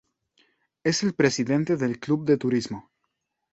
[0.83, 2.89] Es el Presidente del club de Turismo.